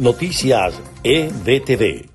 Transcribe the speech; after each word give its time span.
Noticias 0.00 0.80
EBTV. 1.04 2.08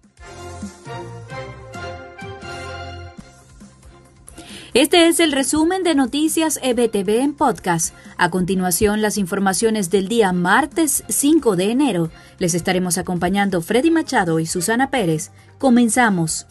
Este 4.73 5.08
es 5.08 5.19
el 5.19 5.31
resumen 5.31 5.83
de 5.83 5.93
Noticias 5.93 6.59
EBTV 6.63 7.21
en 7.21 7.35
podcast. 7.35 7.93
A 8.18 8.32
continuación, 8.32 9.04
las 9.04 9.20
informaciones 9.20 9.91
del 9.91 10.07
día 10.07 10.34
martes 10.34 11.04
5 11.09 11.55
de 11.55 11.70
enero. 11.70 12.09
Les 12.39 12.55
estaremos 12.55 12.98
acompañando 12.98 13.61
Freddy 13.61 13.92
Machado 13.92 14.40
y 14.40 14.48
Susana 14.48 14.90
Pérez. 14.90 15.30
Comenzamos. 15.60 16.48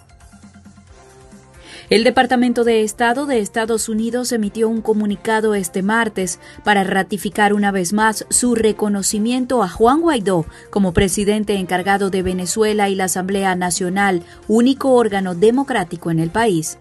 El 1.90 2.02
Departamento 2.02 2.64
de 2.64 2.82
Estado 2.82 3.26
de 3.26 3.40
Estados 3.40 3.90
Unidos 3.90 4.32
emitió 4.32 4.70
un 4.70 4.80
comunicado 4.80 5.54
este 5.54 5.82
martes 5.82 6.40
para 6.64 6.82
ratificar 6.82 7.52
una 7.52 7.72
vez 7.72 7.92
más 7.92 8.24
su 8.30 8.54
reconocimiento 8.54 9.62
a 9.62 9.68
Juan 9.68 10.00
Guaidó 10.00 10.46
como 10.70 10.94
presidente 10.94 11.56
encargado 11.56 12.08
de 12.08 12.22
Venezuela 12.22 12.88
y 12.88 12.94
la 12.94 13.04
Asamblea 13.04 13.54
Nacional, 13.54 14.22
único 14.48 14.92
órgano 14.92 15.34
democrático 15.34 16.10
en 16.10 16.20
el 16.20 16.30
país. 16.30 16.78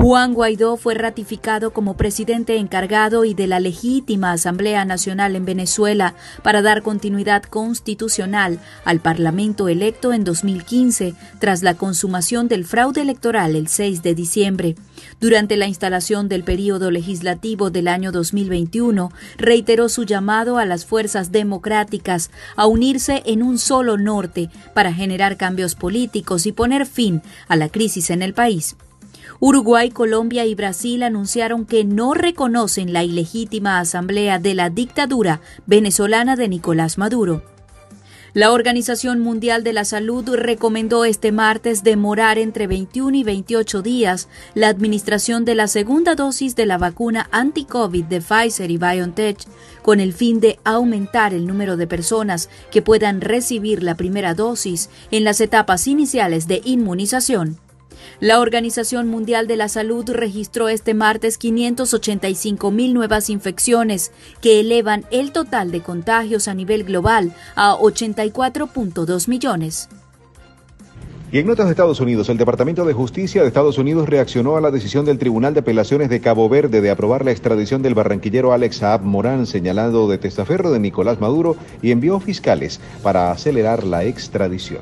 Juan 0.00 0.32
Guaidó 0.32 0.76
fue 0.76 0.94
ratificado 0.94 1.72
como 1.72 1.96
presidente 1.96 2.56
encargado 2.56 3.24
y 3.24 3.34
de 3.34 3.48
la 3.48 3.58
legítima 3.58 4.30
Asamblea 4.30 4.84
Nacional 4.84 5.34
en 5.34 5.44
Venezuela 5.44 6.14
para 6.44 6.62
dar 6.62 6.82
continuidad 6.82 7.42
constitucional 7.42 8.60
al 8.84 9.00
Parlamento 9.00 9.68
electo 9.68 10.12
en 10.12 10.22
2015 10.22 11.16
tras 11.40 11.64
la 11.64 11.74
consumación 11.74 12.46
del 12.46 12.64
fraude 12.64 13.00
electoral 13.00 13.56
el 13.56 13.66
6 13.66 14.04
de 14.04 14.14
diciembre. 14.14 14.76
Durante 15.20 15.56
la 15.56 15.66
instalación 15.66 16.28
del 16.28 16.44
período 16.44 16.92
legislativo 16.92 17.70
del 17.70 17.88
año 17.88 18.12
2021, 18.12 19.10
reiteró 19.36 19.88
su 19.88 20.04
llamado 20.04 20.58
a 20.58 20.64
las 20.64 20.86
fuerzas 20.86 21.32
democráticas 21.32 22.30
a 22.54 22.68
unirse 22.68 23.24
en 23.26 23.42
un 23.42 23.58
solo 23.58 23.98
norte 23.98 24.48
para 24.74 24.92
generar 24.92 25.36
cambios 25.36 25.74
políticos 25.74 26.46
y 26.46 26.52
poner 26.52 26.86
fin 26.86 27.20
a 27.48 27.56
la 27.56 27.68
crisis 27.68 28.10
en 28.10 28.22
el 28.22 28.32
país. 28.32 28.76
Uruguay, 29.40 29.90
Colombia 29.90 30.44
y 30.46 30.54
Brasil 30.54 31.02
anunciaron 31.02 31.64
que 31.64 31.84
no 31.84 32.14
reconocen 32.14 32.92
la 32.92 33.04
ilegítima 33.04 33.78
asamblea 33.78 34.38
de 34.38 34.54
la 34.54 34.70
dictadura 34.70 35.40
venezolana 35.66 36.36
de 36.36 36.48
Nicolás 36.48 36.98
Maduro. 36.98 37.42
La 38.34 38.52
Organización 38.52 39.20
Mundial 39.20 39.64
de 39.64 39.72
la 39.72 39.84
Salud 39.84 40.28
recomendó 40.34 41.04
este 41.06 41.32
martes 41.32 41.82
demorar 41.82 42.38
entre 42.38 42.66
21 42.66 43.16
y 43.16 43.24
28 43.24 43.80
días 43.80 44.28
la 44.54 44.68
administración 44.68 45.46
de 45.46 45.54
la 45.54 45.66
segunda 45.66 46.14
dosis 46.14 46.54
de 46.54 46.66
la 46.66 46.76
vacuna 46.76 47.28
anti-COVID 47.32 48.04
de 48.04 48.20
Pfizer 48.20 48.70
y 48.70 48.76
BioNTech, 48.76 49.38
con 49.82 49.98
el 49.98 50.12
fin 50.12 50.40
de 50.40 50.58
aumentar 50.64 51.32
el 51.32 51.46
número 51.46 51.76
de 51.78 51.86
personas 51.86 52.50
que 52.70 52.82
puedan 52.82 53.22
recibir 53.22 53.82
la 53.82 53.94
primera 53.94 54.34
dosis 54.34 54.90
en 55.10 55.24
las 55.24 55.40
etapas 55.40 55.86
iniciales 55.86 56.46
de 56.46 56.60
inmunización. 56.64 57.58
La 58.20 58.40
Organización 58.40 59.08
Mundial 59.08 59.46
de 59.46 59.56
la 59.56 59.68
Salud 59.68 60.08
registró 60.10 60.68
este 60.68 60.94
martes 60.94 61.38
585 61.38 62.70
mil 62.70 62.94
nuevas 62.94 63.30
infecciones, 63.30 64.12
que 64.40 64.60
elevan 64.60 65.04
el 65.10 65.32
total 65.32 65.70
de 65.70 65.80
contagios 65.80 66.48
a 66.48 66.54
nivel 66.54 66.84
global 66.84 67.34
a 67.54 67.76
84.2 67.76 69.28
millones. 69.28 69.88
Y 71.30 71.38
en 71.38 71.46
notas 71.46 71.66
de 71.66 71.72
Estados 71.72 72.00
Unidos, 72.00 72.30
el 72.30 72.38
Departamento 72.38 72.86
de 72.86 72.94
Justicia 72.94 73.42
de 73.42 73.48
Estados 73.48 73.76
Unidos 73.76 74.08
reaccionó 74.08 74.56
a 74.56 74.62
la 74.62 74.70
decisión 74.70 75.04
del 75.04 75.18
Tribunal 75.18 75.52
de 75.52 75.60
Apelaciones 75.60 76.08
de 76.08 76.22
Cabo 76.22 76.48
Verde 76.48 76.80
de 76.80 76.90
aprobar 76.90 77.22
la 77.22 77.32
extradición 77.32 77.82
del 77.82 77.94
barranquillero 77.94 78.54
Alex 78.54 78.76
Saab 78.76 79.02
Morán, 79.02 79.46
señalado 79.46 80.08
de 80.08 80.16
testaferro 80.16 80.70
de 80.70 80.78
Nicolás 80.78 81.20
Maduro, 81.20 81.56
y 81.82 81.90
envió 81.90 82.18
fiscales 82.18 82.80
para 83.02 83.30
acelerar 83.30 83.84
la 83.84 84.04
extradición. 84.04 84.80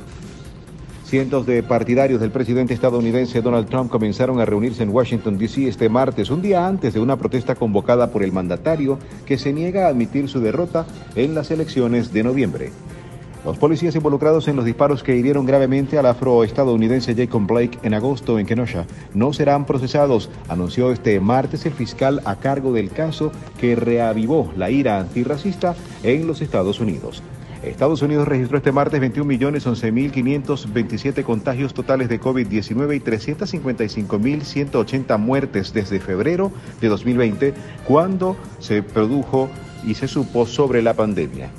Cientos 1.07 1.47
de 1.47 1.63
partidarios 1.63 2.21
del 2.21 2.33
presidente 2.33 2.75
estadounidense 2.75 3.41
Donald 3.41 3.69
Trump 3.69 3.93
comenzaron 3.93 4.41
a 4.41 4.45
reunirse 4.45 4.83
en 4.83 4.91
Washington, 4.91 5.39
D.C. 5.39 5.69
este 5.69 5.89
martes, 5.89 6.31
un 6.31 6.43
día 6.43 6.67
antes 6.67 6.95
de 6.95 6.99
una 6.99 7.17
protesta 7.17 7.55
convocada 7.55 8.11
por 8.11 8.25
el 8.25 8.33
mandatario 8.33 8.99
que 9.25 9.39
se 9.39 9.53
niega 9.53 9.87
a 9.87 9.91
admitir 9.91 10.29
su 10.29 10.41
derrota 10.41 10.85
en 11.15 11.37
las 11.37 11.53
elecciones 11.53 12.13
de 12.13 12.25
noviembre. 12.25 12.73
Los 13.45 13.57
policías 13.57 13.95
involucrados 13.95 14.49
en 14.49 14.57
los 14.57 14.65
disparos 14.65 15.05
que 15.05 15.15
hirieron 15.15 15.47
gravemente 15.47 15.97
al 15.97 16.07
afroestadounidense 16.07 17.15
Jacob 17.15 17.47
Blake 17.47 17.79
en 17.85 17.95
agosto 17.95 18.41
en 18.41 18.47
Kenosha 18.47 18.85
no 19.15 19.33
serán 19.33 19.65
procesados, 19.65 20.29
anunció 20.49 20.91
este 20.91 21.21
martes 21.21 21.67
el 21.67 21.73
fiscal 21.73 22.21
a 22.25 22.35
cargo 22.35 22.73
del 22.73 22.91
caso 22.91 23.31
que 23.61 23.77
reavivó 23.77 24.53
la 24.57 24.73
ira 24.73 24.99
antirracista 24.99 25.77
en 26.03 26.27
los 26.27 26.43
Estados 26.43 26.81
Unidos. 26.81 27.23
Estados 27.63 28.03
Unidos 28.03 28.29
registró 28.29 28.59
este 28.59 28.73
martes 28.73 29.01
21.11.527 29.01 31.25
contagios 31.25 31.73
totales 31.75 32.09
de 32.09 32.21
COVID-19 32.21 32.97
y 32.97 33.01
355.180 33.01 35.19
muertes 35.19 35.73
desde 35.73 36.01
febrero 36.01 36.51
de 36.81 36.89
2020, 36.89 37.55
cuando 37.85 38.37
se 38.59 38.83
produjo 38.83 39.49
y 39.85 39.95
se 39.95 40.09
supo 40.09 40.47
sobre 40.47 40.83
la 40.83 40.95
pandemia. 40.95 41.53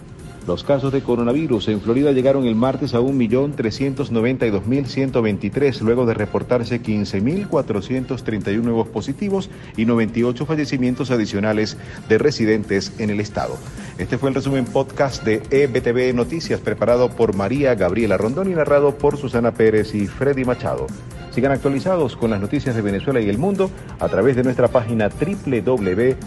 Los 0.47 0.63
casos 0.63 0.91
de 0.93 1.01
coronavirus 1.01 1.67
en 1.67 1.81
Florida 1.81 2.13
llegaron 2.13 2.45
el 2.45 2.55
martes 2.55 2.93
a 2.93 3.01
1.392.123, 3.01 5.81
luego 5.81 6.05
de 6.05 6.13
reportarse 6.13 6.81
15.431 6.81 8.61
nuevos 8.61 8.87
positivos 8.87 9.49
y 9.75 9.83
98 9.83 10.45
fallecimientos 10.45 11.11
adicionales 11.11 11.75
de 12.07 12.17
residentes 12.17 12.93
en 12.97 13.09
el 13.09 13.19
estado. 13.19 13.57
Este 13.97 14.17
fue 14.19 14.29
el 14.29 14.35
resumen 14.35 14.65
podcast 14.65 15.23
de 15.23 15.41
EBTV 15.49 16.13
Noticias, 16.13 16.59
preparado 16.59 17.09
por 17.09 17.35
María 17.35 17.73
Gabriela 17.73 18.15
Rondón 18.15 18.51
y 18.51 18.55
narrado 18.55 18.95
por 18.95 19.17
Susana 19.17 19.53
Pérez 19.53 19.95
y 19.95 20.05
Freddy 20.05 20.45
Machado. 20.45 20.85
Sigan 21.31 21.51
actualizados 21.51 22.15
con 22.15 22.29
las 22.29 22.39
noticias 22.39 22.75
de 22.75 22.83
Venezuela 22.83 23.19
y 23.19 23.29
el 23.29 23.39
mundo 23.39 23.71
a 23.99 24.07
través 24.07 24.35
de 24.35 24.43
nuestra 24.43 24.67
página 24.67 25.09
www.ebtv.online. 25.09 26.17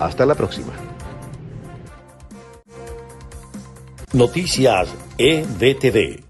Hasta 0.00 0.26
la 0.26 0.34
próxima. 0.34 0.72
Noticias 4.12 4.94
EBTV. 5.16 6.23